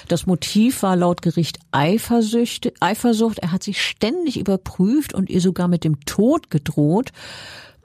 [0.08, 2.74] Das Motiv war laut Gericht Eifersucht.
[2.80, 3.40] Eifersucht.
[3.40, 7.12] Er hat sich ständig überprüft und ihr sogar mit dem Tod gedroht.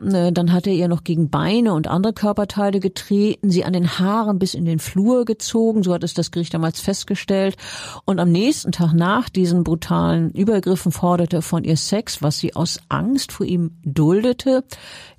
[0.01, 3.99] Äh, dann hat er ihr noch gegen Beine und andere Körperteile getreten, sie an den
[3.99, 7.57] Haaren bis in den Flur gezogen, so hat es das Gericht damals festgestellt.
[8.05, 12.57] Und am nächsten Tag nach diesen brutalen Übergriffen forderte er von ihr Sex, was sie
[12.57, 14.65] aus Angst vor ihm duldete.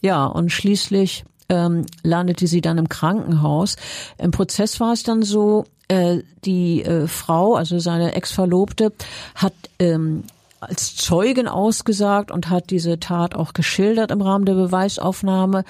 [0.02, 3.76] Ja, und schließlich ähm, landete sie dann im Krankenhaus.
[4.18, 8.94] Im Prozess war es dann so, äh, die äh, Frau, also seine Ex-Verlobte,
[9.36, 10.24] hat ähm,
[10.62, 15.64] als Zeugin ausgesagt und hat diese Tat auch geschildert im Rahmen der Beweisaufnahme.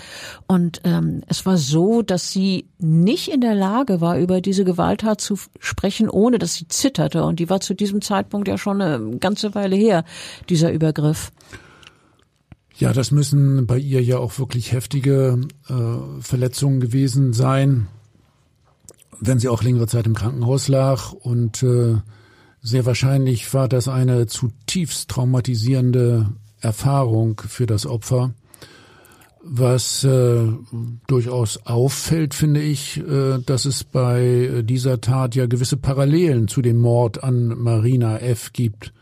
[0.47, 5.21] Und ähm, es war so, dass sie nicht in der Lage war, über diese Gewalttat
[5.21, 7.23] zu sprechen, ohne dass sie zitterte.
[7.23, 10.03] Und die war zu diesem Zeitpunkt ja schon eine ganze Weile her,
[10.49, 11.31] dieser Übergriff.
[12.75, 17.87] Ja, das müssen bei ihr ja auch wirklich heftige äh, Verletzungen gewesen sein,
[19.21, 21.95] wenn sie auch längere Zeit im Krankenhaus lag und äh,
[22.61, 28.33] sehr wahrscheinlich war das eine zutiefst traumatisierende Erfahrung für das Opfer.
[29.43, 30.43] Was äh,
[31.07, 36.77] durchaus auffällt, finde ich, äh, dass es bei dieser Tat ja gewisse Parallelen zu dem
[36.77, 38.53] Mord an Marina F.
[38.53, 38.93] gibt.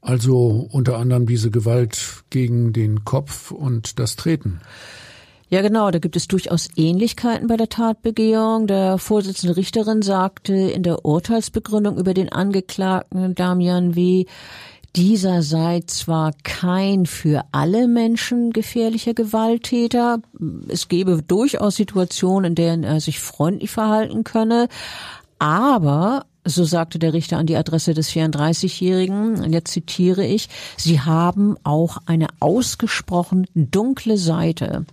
[0.00, 4.60] Also unter anderem diese Gewalt gegen den Kopf und das Treten.
[5.50, 8.66] Ja, genau, da gibt es durchaus Ähnlichkeiten bei der Tatbegehung.
[8.66, 14.26] Der Vorsitzende Richterin sagte in der Urteilsbegründung über den Angeklagten Damian W.,
[14.94, 20.20] dieser sei zwar kein für alle Menschen gefährlicher Gewalttäter,
[20.68, 24.68] es gebe durchaus Situationen, in denen er sich freundlich verhalten könne,
[25.38, 31.00] aber so sagte der Richter an die Adresse des 34-Jährigen, und jetzt zitiere ich, Sie
[31.00, 34.86] haben auch eine ausgesprochen dunkle Seite.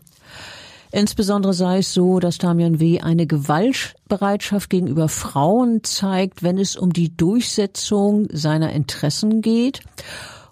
[0.95, 3.01] Insbesondere sei es so, dass Damian W.
[3.01, 9.81] eine Gewaltbereitschaft gegenüber Frauen zeigt, wenn es um die Durchsetzung seiner Interessen geht.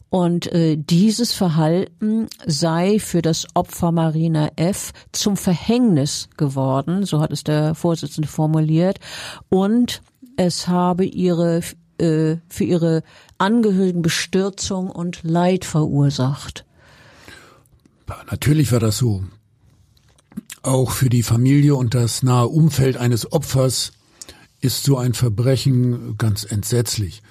[0.09, 4.91] Und äh, dieses Verhalten sei für das Opfer Marina F.
[5.13, 8.99] zum Verhängnis geworden, so hat es der Vorsitzende formuliert.
[9.47, 10.01] Und
[10.35, 11.61] es habe ihre
[11.99, 13.03] äh, für ihre
[13.37, 16.65] Angehörigen Bestürzung und Leid verursacht.
[18.29, 19.23] Natürlich war das so.
[20.61, 23.91] Auch für die Familie und das nahe Umfeld eines Opfers
[24.61, 27.21] ist so ein Verbrechen ganz entsetzlich.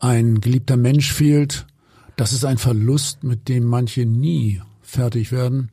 [0.00, 1.66] Ein geliebter Mensch fehlt,
[2.16, 5.70] das ist ein Verlust, mit dem manche nie fertig werden.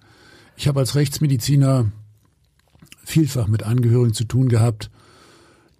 [0.56, 1.92] Ich habe als Rechtsmediziner
[3.04, 4.92] vielfach mit Angehörigen zu tun gehabt,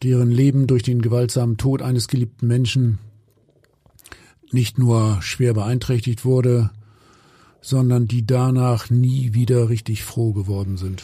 [0.02, 2.98] deren Leben durch den gewaltsamen Tod eines geliebten Menschen
[4.52, 6.72] nicht nur schwer beeinträchtigt wurde,
[7.62, 11.04] sondern die danach nie wieder richtig froh geworden sind.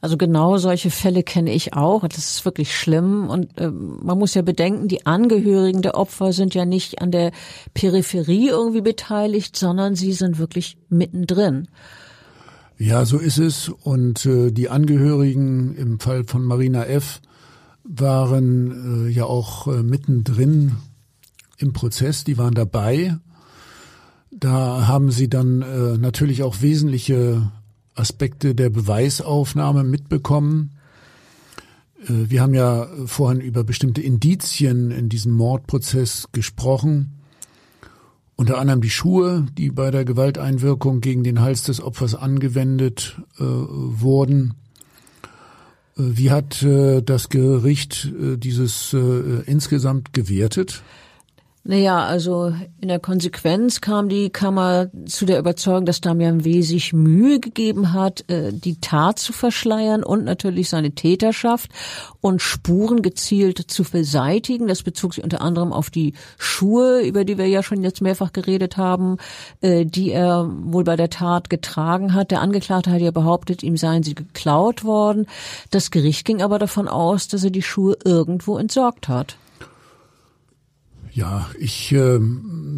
[0.00, 2.06] Also genau solche Fälle kenne ich auch.
[2.08, 3.28] Das ist wirklich schlimm.
[3.28, 7.32] Und äh, man muss ja bedenken, die Angehörigen der Opfer sind ja nicht an der
[7.74, 11.68] Peripherie irgendwie beteiligt, sondern sie sind wirklich mittendrin.
[12.78, 13.68] Ja, so ist es.
[13.68, 17.20] Und äh, die Angehörigen im Fall von Marina F.
[17.82, 20.76] waren äh, ja auch äh, mittendrin
[21.58, 22.24] im Prozess.
[22.24, 23.18] Die waren dabei.
[24.40, 27.50] Da haben sie dann äh, natürlich auch wesentliche
[27.94, 30.78] Aspekte der Beweisaufnahme mitbekommen.
[32.04, 37.14] Äh, wir haben ja vorhin über bestimmte Indizien in diesem Mordprozess gesprochen.
[38.36, 43.42] Unter anderem die Schuhe, die bei der Gewalteinwirkung gegen den Hals des Opfers angewendet äh,
[43.42, 44.54] wurden.
[45.96, 50.82] Äh, wie hat äh, das Gericht äh, dieses äh, insgesamt gewertet?
[51.70, 56.62] Naja, also in der Konsequenz kam die Kammer zu der Überzeugung, dass Damian W.
[56.62, 61.70] sich Mühe gegeben hat, äh, die Tat zu verschleiern und natürlich seine Täterschaft
[62.22, 64.66] und Spuren gezielt zu beseitigen.
[64.66, 68.32] Das bezog sich unter anderem auf die Schuhe, über die wir ja schon jetzt mehrfach
[68.32, 69.18] geredet haben,
[69.60, 72.30] äh, die er wohl bei der Tat getragen hat.
[72.30, 75.26] Der Angeklagte hat ja behauptet, ihm seien sie geklaut worden.
[75.70, 79.36] Das Gericht ging aber davon aus, dass er die Schuhe irgendwo entsorgt hat.
[81.18, 82.20] Ja, ich äh,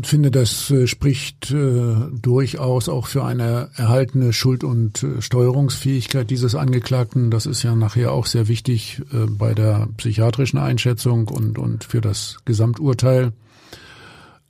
[0.03, 6.55] finde, das äh, spricht äh, durchaus auch für eine erhaltene Schuld- und äh, Steuerungsfähigkeit dieses
[6.55, 7.31] Angeklagten.
[7.31, 12.01] Das ist ja nachher auch sehr wichtig äh, bei der psychiatrischen Einschätzung und, und für
[12.01, 13.35] das Gesamturteil.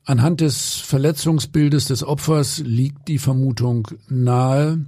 [0.05, 4.87] Anhand des Verletzungsbildes des Opfers liegt die Vermutung nahe,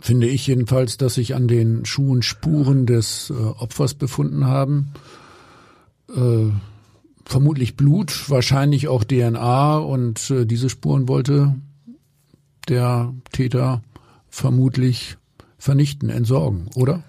[0.00, 4.90] finde ich jedenfalls, dass sich an den Schuhen Spuren des äh, Opfers befunden haben.
[6.12, 6.50] Äh,
[7.26, 11.56] vermutlich Blut, wahrscheinlich auch DNA und äh, diese Spuren wollte
[12.68, 13.82] der Täter
[14.28, 15.16] vermutlich
[15.58, 17.02] vernichten, entsorgen, oder?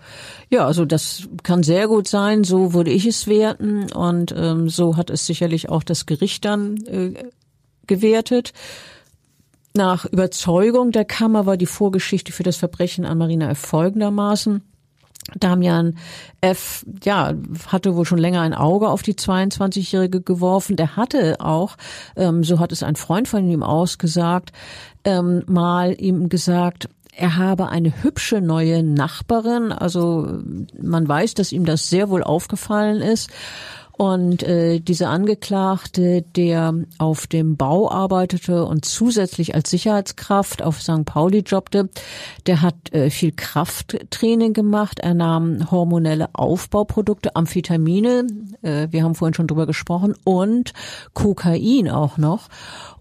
[0.50, 4.98] Ja, also das kann sehr gut sein, so würde ich es werten und ähm, so
[4.98, 7.14] hat es sicherlich auch das Gericht dann äh,
[7.86, 8.54] gewertet.
[9.76, 14.64] Nach Überzeugung der Kammer war die Vorgeschichte für das Verbrechen an Marina folgendermaßen.
[15.36, 15.98] Damian
[16.42, 16.86] F.
[17.04, 17.34] ja
[17.68, 20.76] hatte wohl schon länger ein Auge auf die 22-Jährige geworfen.
[20.76, 21.76] Der hatte auch,
[22.16, 24.52] ähm, so hat es ein Freund von ihm ausgesagt,
[25.04, 29.72] ähm, mal ihm gesagt, er habe eine hübsche neue Nachbarin.
[29.72, 30.40] Also
[30.80, 33.32] man weiß, dass ihm das sehr wohl aufgefallen ist.
[33.98, 41.04] Und äh, dieser Angeklagte, der auf dem Bau arbeitete und zusätzlich als Sicherheitskraft auf St.
[41.04, 41.90] Pauli jobbte,
[42.46, 45.00] der hat äh, viel Krafttraining gemacht.
[45.00, 48.28] Er nahm hormonelle Aufbauprodukte, Amphetamine,
[48.62, 50.74] äh, wir haben vorhin schon drüber gesprochen, und
[51.16, 52.50] Kokain auch noch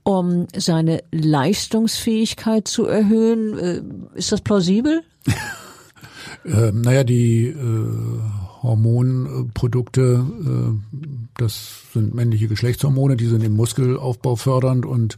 [0.02, 3.59] um seine Leistungsfähigkeit zu erhöhen.
[3.59, 3.82] Äh,
[4.18, 5.02] ist das plausibel?
[6.46, 10.98] äh, naja, die äh, Hormonprodukte, äh,
[11.37, 15.16] das sind männliche Geschlechtshormone, die sind im Muskelaufbau fördernd und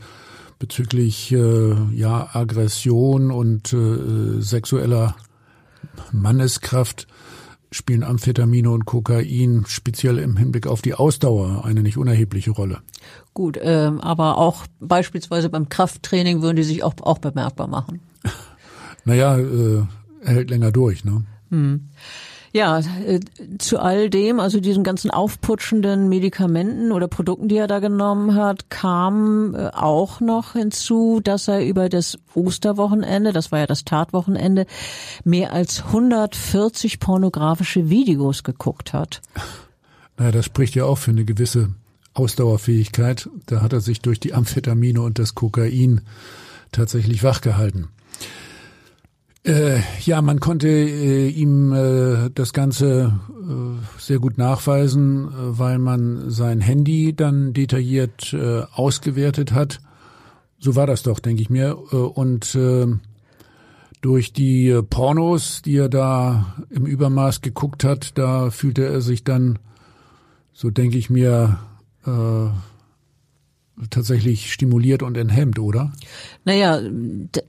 [0.58, 5.16] bezüglich äh, ja Aggression und äh, sexueller
[6.12, 7.06] Manneskraft
[7.70, 12.78] spielen Amphetamine und Kokain speziell im Hinblick auf die Ausdauer eine nicht unerhebliche Rolle.
[13.34, 18.00] Gut, ähm, aber auch beispielsweise beim Krafttraining würden die sich auch, auch bemerkbar machen.
[19.04, 19.82] naja, äh,
[20.22, 21.24] er hält länger durch, ne?
[21.50, 21.88] Hm.
[22.52, 23.20] Ja, äh,
[23.58, 28.70] zu all dem, also diesen ganzen aufputschenden Medikamenten oder Produkten, die er da genommen hat,
[28.70, 34.66] kam äh, auch noch hinzu, dass er über das Osterwochenende, das war ja das Tatwochenende,
[35.24, 39.20] mehr als 140 pornografische Videos geguckt hat.
[40.16, 41.70] Naja, das spricht ja auch für eine gewisse
[42.14, 43.28] Ausdauerfähigkeit.
[43.46, 46.00] Da hat er sich durch die Amphetamine und das Kokain
[46.72, 47.88] tatsächlich wachgehalten.
[49.44, 55.78] Äh, ja, man konnte äh, ihm äh, das Ganze äh, sehr gut nachweisen, äh, weil
[55.78, 59.80] man sein Handy dann detailliert äh, ausgewertet hat.
[60.58, 61.78] So war das doch, denke ich mir.
[61.92, 62.58] und
[64.00, 69.60] durch die Pornos, die er da im Übermaß geguckt hat, da fühlte er sich dann,
[70.52, 71.60] so denke ich mir,
[73.90, 75.92] tatsächlich stimuliert und enthemmt, oder?
[76.44, 76.80] Naja,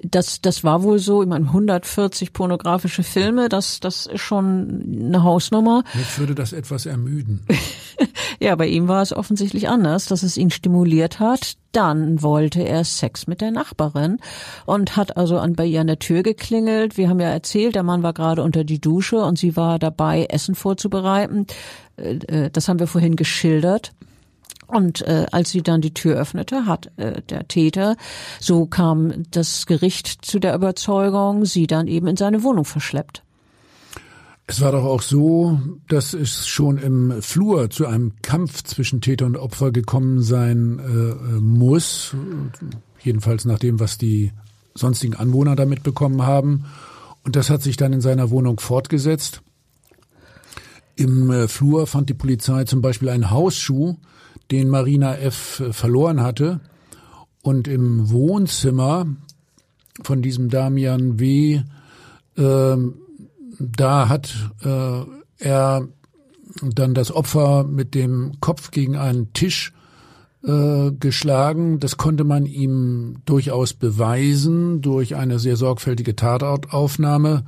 [0.04, 1.22] das, das war wohl so.
[1.24, 5.84] Ich meine, 140 pornografische Filme, das, das ist schon eine Hausnummer.
[5.94, 7.46] Mich würde das etwas ermüden.
[8.40, 11.58] ja, bei ihm war es offensichtlich anders, dass es ihn stimuliert hat.
[11.72, 14.18] Dann wollte er Sex mit der Nachbarin
[14.66, 16.98] und hat also an bei ihr an der Tür geklingelt.
[16.98, 20.26] Wir haben ja erzählt, der Mann war gerade unter die Dusche und sie war dabei,
[20.26, 21.46] Essen vorzubereiten.
[21.98, 23.94] Äh, äh, das haben wir vorhin geschildert.
[24.70, 27.98] Und äh, als sie dann die Tür öffnete, hat äh, der Täter,
[28.40, 33.24] so kam das Gericht zu der Überzeugung, sie dann eben in seine Wohnung verschleppt.
[34.46, 39.26] Es war doch auch so, dass es schon im Flur zu einem Kampf zwischen Täter
[39.26, 42.16] und Opfer gekommen sein äh, muss,
[43.00, 44.32] jedenfalls nach dem, was die
[44.76, 46.66] sonstigen Anwohner damit bekommen haben.
[47.24, 49.42] Und das hat sich dann in seiner Wohnung fortgesetzt.
[50.96, 53.98] Im äh, Flur fand die Polizei zum Beispiel einen Hausschuh,
[54.52, 55.64] den Marina F.
[55.72, 56.62] verloren hatte.
[57.42, 59.06] Und im Wohnzimmer
[60.04, 61.62] von diesem Damian W.
[62.36, 62.78] Äh,
[63.60, 64.34] da hat
[64.64, 65.02] äh,
[65.38, 65.88] er
[66.62, 69.74] dann das Opfer mit dem Kopf gegen einen Tisch
[70.44, 71.80] äh, geschlagen.
[71.80, 77.44] Das konnte man ihm durchaus beweisen durch eine sehr sorgfältige Tatortaufnahme,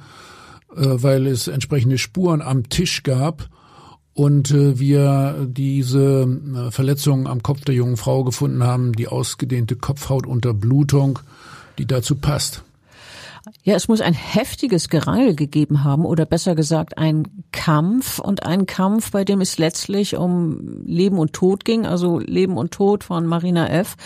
[0.76, 3.50] äh, weil es entsprechende Spuren am Tisch gab
[4.14, 9.76] und äh, wir diese äh, Verletzungen am Kopf der jungen Frau gefunden haben, die ausgedehnte
[9.76, 11.20] Kopfhautunterblutung,
[11.78, 12.64] die dazu passt.
[13.64, 18.68] Ja, es muss ein heftiges Gerangel gegeben haben oder besser gesagt ein Kampf und ein
[18.68, 23.26] Kampf, bei dem es letztlich um Leben und Tod ging, also Leben und Tod von
[23.26, 23.98] Marina F.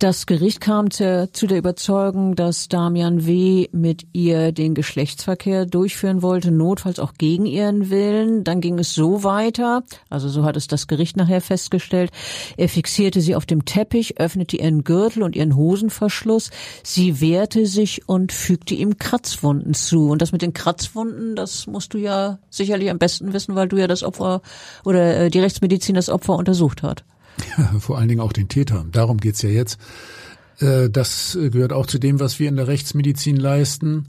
[0.00, 3.68] Das Gericht kam zu, zu, der Überzeugung, dass Damian W.
[3.70, 8.42] mit ihr den Geschlechtsverkehr durchführen wollte, notfalls auch gegen ihren Willen.
[8.42, 12.12] Dann ging es so weiter, also so hat es das Gericht nachher festgestellt.
[12.56, 16.48] Er fixierte sie auf dem Teppich, öffnete ihren Gürtel und ihren Hosenverschluss.
[16.82, 20.08] Sie wehrte sich und fügte ihm Kratzwunden zu.
[20.08, 23.76] Und das mit den Kratzwunden, das musst du ja sicherlich am besten wissen, weil du
[23.76, 24.40] ja das Opfer
[24.82, 27.04] oder äh, die Rechtsmedizin das Opfer untersucht hat.
[27.78, 28.84] Vor allen Dingen auch den Täter.
[28.90, 29.78] Darum geht's ja jetzt.
[30.58, 34.06] Äh, das gehört auch zu dem, was wir in der Rechtsmedizin leisten.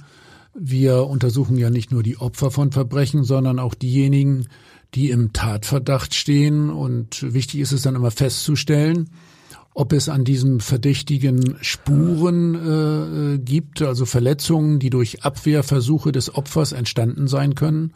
[0.53, 4.47] Wir untersuchen ja nicht nur die Opfer von Verbrechen, sondern auch diejenigen,
[4.93, 6.69] die im Tatverdacht stehen.
[6.69, 9.09] Und wichtig ist es dann immer festzustellen,
[9.73, 16.73] ob es an diesem Verdächtigen Spuren äh, gibt, also Verletzungen, die durch Abwehrversuche des Opfers
[16.73, 17.93] entstanden sein können.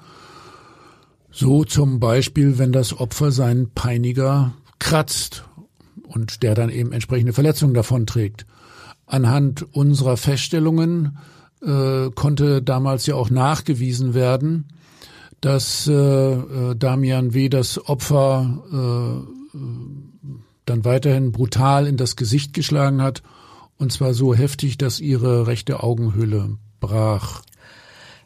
[1.32, 5.46] So zum Beispiel, wenn das Opfer seinen Peiniger kratzt
[6.04, 8.46] und der dann eben entsprechende Verletzungen davonträgt.
[9.06, 11.18] Anhand unserer Feststellungen
[11.62, 14.68] äh, konnte damals ja auch nachgewiesen werden,
[15.42, 17.50] dass äh, äh Damian W.
[17.50, 19.58] das Opfer äh,
[20.66, 23.22] dann weiterhin brutal in das Gesicht geschlagen hat,
[23.78, 27.42] und zwar so heftig, dass ihre rechte Augenhöhle brach.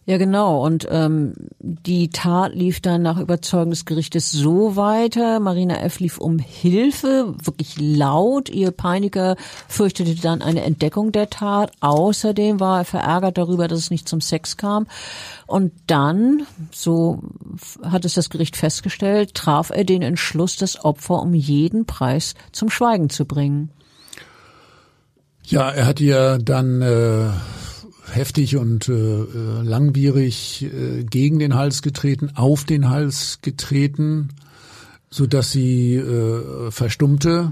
[0.09, 0.65] Ja, genau.
[0.65, 5.39] Und ähm, die Tat lief dann nach Überzeugung des Gerichtes so weiter.
[5.39, 5.99] Marina F.
[5.99, 8.49] lief um Hilfe, wirklich laut.
[8.49, 9.35] Ihr Peiniger
[9.67, 11.73] fürchtete dann eine Entdeckung der Tat.
[11.81, 14.87] Außerdem war er verärgert darüber, dass es nicht zum Sex kam.
[15.45, 16.41] Und dann,
[16.71, 17.21] so
[17.83, 22.71] hat es das Gericht festgestellt, traf er den Entschluss, das Opfer um jeden Preis zum
[22.71, 23.69] Schweigen zu bringen.
[25.43, 27.29] Ja, er hat ja dann äh,
[28.13, 29.23] heftig und äh,
[29.63, 34.29] langwierig äh, gegen den Hals getreten, auf den Hals getreten,
[35.09, 37.51] so dass sie äh, verstummte.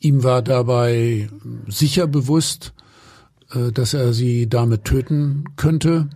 [0.00, 1.28] Ihm war dabei
[1.68, 2.72] sicher bewusst,
[3.52, 6.08] äh, dass er sie damit töten könnte.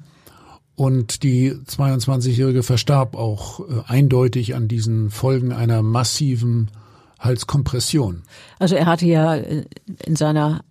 [0.76, 6.70] Und die 22-Jährige verstarb auch äh, eindeutig an diesen Folgen einer massiven
[7.18, 8.22] Halskompression.
[8.58, 9.64] Also er hatte ja äh,
[10.06, 10.62] in seiner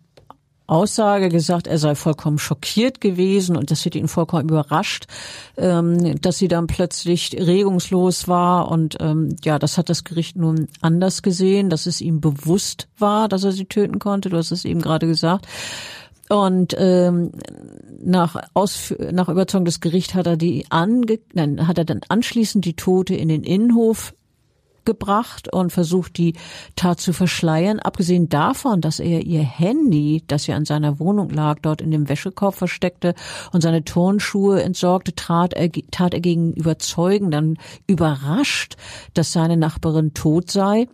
[0.70, 5.06] Aussage gesagt, er sei vollkommen schockiert gewesen und das hätte ihn vollkommen überrascht,
[5.58, 10.68] ähm, dass sie dann plötzlich regungslos war und ähm, ja, das hat das Gericht nun
[10.82, 14.30] anders gesehen, dass es ihm bewusst war, dass er sie töten konnte.
[14.30, 15.48] Du hast es eben gerade gesagt.
[16.30, 17.32] Und ähm,
[18.04, 22.64] nach, Ausf nach Überzeugung des Gerichts hat er die ange nein, hat er dann anschließend
[22.64, 24.14] die Tote in den Innenhof
[24.86, 26.34] gebracht und versucht, die
[26.76, 27.80] Tat zu verschleiern.
[27.80, 32.10] Abgesehen davon, dass er ihr Handy, das ja in seiner Wohnung lag, dort in dem
[32.10, 33.16] Wäschekorb versteckte
[33.52, 37.58] und seine Turnschuhe entsorgte, tat er, tat er gegenüber Zeugen dann
[37.88, 38.76] überrascht,
[39.14, 40.88] dass seine Nachbarin tot sei.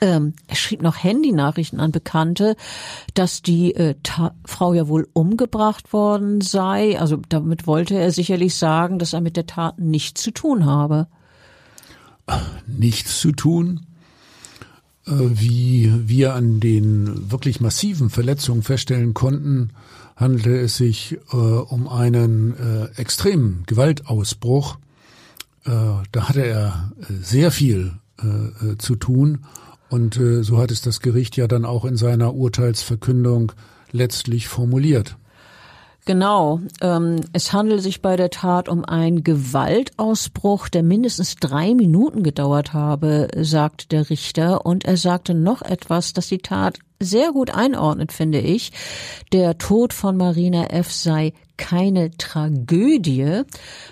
[0.00, 2.56] Ähm, er schrieb noch Handynachrichten an Bekannte,
[3.14, 3.94] dass die äh,
[4.44, 6.98] Frau ja wohl umgebracht worden sei.
[7.00, 11.08] Also damit wollte er sicherlich sagen, dass er mit der Tat nichts zu tun habe
[12.66, 13.86] nichts zu tun.
[15.06, 19.70] Äh, wie wir an den wirklich massiven Verletzungen feststellen konnten,
[20.16, 24.78] handelte es sich äh, um einen äh, extremen Gewaltausbruch.
[25.64, 25.70] Äh,
[26.12, 29.44] da hatte er äh, sehr viel äh, zu tun
[29.88, 33.52] und so hat es das Gericht ja dann auch in seiner Urteilsverkündung
[33.90, 35.18] letztlich formuliert.
[36.04, 36.60] Genau.
[36.80, 42.72] Ähm, es handelt sich bei der Tat um einen Gewaltausbruch, der mindestens drei Minuten gedauert
[42.72, 44.66] habe, sagt der Richter.
[44.66, 48.72] Und er sagte noch etwas, dass die Tat sehr gut einordnet, finde ich.
[49.32, 50.90] Der Tod von Marina F.
[50.90, 53.42] sei keine Tragödie,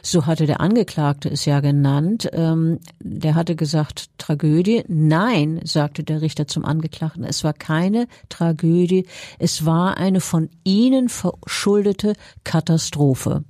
[0.03, 2.29] so hatte der Angeklagte es ja genannt.
[2.33, 4.83] Ähm, der hatte gesagt Tragödie.
[4.89, 9.07] Nein, sagte der Richter zum Angeklagten, es war keine Tragödie,
[9.39, 13.45] es war eine von Ihnen verschuldete Katastrophe.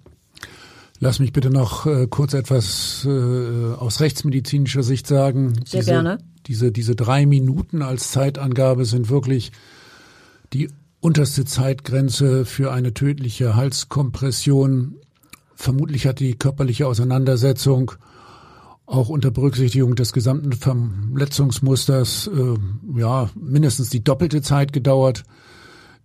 [0.98, 5.54] Lass mich bitte noch äh, kurz etwas äh, aus rechtsmedizinischer Sicht sagen.
[5.64, 6.18] Sehr diese, gerne.
[6.46, 9.50] Diese, diese drei Minuten als Zeitangabe sind wirklich
[10.52, 10.68] die
[11.00, 14.96] unterste Zeitgrenze für eine tödliche Halskompression.
[15.54, 17.92] Vermutlich hat die körperliche Auseinandersetzung
[18.86, 25.24] auch unter Berücksichtigung des gesamten Verletzungsmusters äh, ja mindestens die doppelte Zeit gedauert.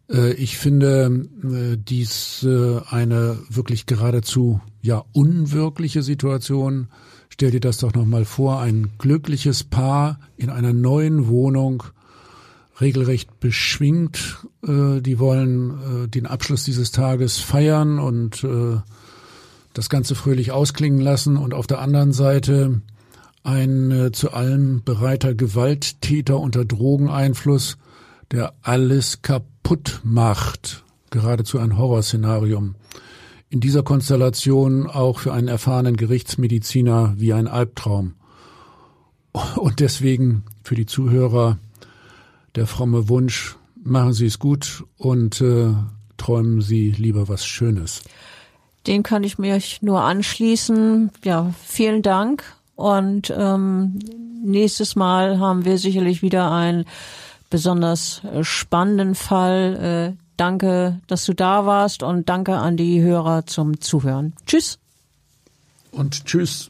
[0.09, 6.87] Äh, ich finde äh, dies äh, eine wirklich geradezu ja unwirkliche Situation.
[7.29, 11.83] Stell dir das doch noch mal vor, ein glückliches Paar in einer neuen Wohnung,
[12.79, 14.45] regelrecht beschwingt.
[14.63, 18.45] Die wollen den Abschluss dieses Tages feiern und
[19.73, 22.81] das Ganze fröhlich ausklingen lassen und auf der anderen Seite
[23.43, 27.77] ein zu allem bereiter Gewalttäter unter Drogeneinfluss,
[28.31, 30.83] der alles kaputt macht.
[31.11, 32.75] Geradezu ein Horrorszenarium.
[33.49, 38.15] In dieser Konstellation auch für einen erfahrenen Gerichtsmediziner wie ein Albtraum.
[39.55, 41.59] Und deswegen für die Zuhörer
[42.55, 45.73] der fromme Wunsch, machen Sie es gut und äh,
[46.17, 48.01] träumen Sie lieber was Schönes.
[48.87, 51.11] Den kann ich mir nur anschließen.
[51.23, 52.43] Ja, vielen Dank.
[52.75, 53.99] Und ähm,
[54.43, 56.85] nächstes Mal haben wir sicherlich wieder ein
[57.49, 60.15] besonders äh, spannenden Fall.
[60.17, 64.33] Äh, danke, dass du da warst und danke an die Hörer zum Zuhören.
[64.45, 64.77] Tschüss.
[65.91, 66.69] Und tschüss.